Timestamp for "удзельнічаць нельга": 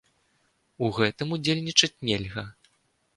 1.37-2.47